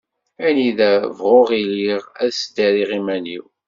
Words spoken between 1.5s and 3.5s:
iliɣ ad sdariɣ iman-iw.